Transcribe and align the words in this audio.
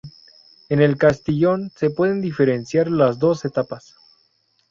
En 0.69 0.81
El 0.81 0.97
Castillón 0.97 1.69
se 1.75 1.91
pudieron 1.91 2.21
diferenciar 2.21 2.89
las 2.89 3.19
dos 3.19 3.45
etapas. 3.45 3.97